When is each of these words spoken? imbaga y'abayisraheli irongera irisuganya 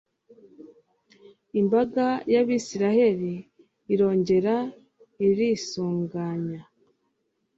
imbaga 1.61 2.05
y'abayisraheli 2.33 3.33
irongera 3.93 4.55
irisuganya 5.27 6.61